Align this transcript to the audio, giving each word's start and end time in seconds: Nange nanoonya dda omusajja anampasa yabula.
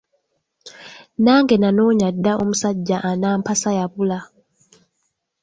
Nange 1.23 1.55
nanoonya 1.59 2.07
dda 2.15 2.31
omusajja 2.41 2.97
anampasa 3.09 3.69
yabula. 3.77 4.19